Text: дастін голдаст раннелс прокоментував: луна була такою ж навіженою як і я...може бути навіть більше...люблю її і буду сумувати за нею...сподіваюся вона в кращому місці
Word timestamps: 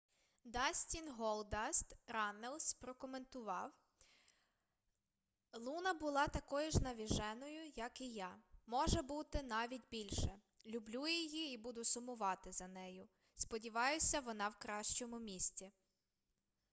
дастін 0.43 1.11
голдаст 1.11 1.95
раннелс 2.07 2.73
прокоментував: 2.73 3.71
луна 5.53 5.93
була 5.93 6.27
такою 6.27 6.71
ж 6.71 6.83
навіженою 6.83 7.71
як 7.75 8.01
і 8.01 8.07
я...може 8.13 9.01
бути 9.01 9.43
навіть 9.43 9.89
більше...люблю 9.91 11.07
її 11.07 11.53
і 11.53 11.57
буду 11.57 11.83
сумувати 11.83 12.51
за 12.51 12.67
нею...сподіваюся 12.67 14.19
вона 14.19 14.49
в 14.49 14.57
кращому 14.57 15.19
місці 15.19 15.71